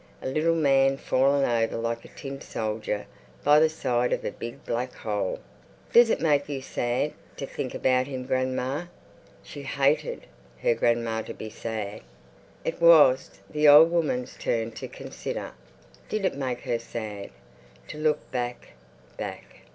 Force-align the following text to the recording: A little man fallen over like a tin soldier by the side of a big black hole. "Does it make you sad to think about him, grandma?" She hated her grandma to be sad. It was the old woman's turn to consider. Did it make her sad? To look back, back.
A 0.19 0.27
little 0.27 0.55
man 0.55 0.97
fallen 0.97 1.45
over 1.47 1.77
like 1.77 2.03
a 2.03 2.07
tin 2.07 2.41
soldier 2.41 3.05
by 3.43 3.59
the 3.59 3.69
side 3.69 4.11
of 4.11 4.25
a 4.25 4.31
big 4.31 4.65
black 4.65 4.91
hole. 4.95 5.37
"Does 5.93 6.09
it 6.09 6.19
make 6.19 6.49
you 6.49 6.59
sad 6.59 7.13
to 7.37 7.45
think 7.45 7.75
about 7.75 8.07
him, 8.07 8.25
grandma?" 8.25 8.85
She 9.43 9.61
hated 9.61 10.25
her 10.63 10.73
grandma 10.73 11.21
to 11.21 11.35
be 11.35 11.51
sad. 11.51 12.01
It 12.65 12.81
was 12.81 13.41
the 13.47 13.67
old 13.67 13.91
woman's 13.91 14.35
turn 14.37 14.71
to 14.71 14.87
consider. 14.87 15.51
Did 16.09 16.25
it 16.25 16.33
make 16.33 16.61
her 16.61 16.79
sad? 16.79 17.29
To 17.89 17.99
look 17.99 18.31
back, 18.31 18.69
back. 19.17 19.59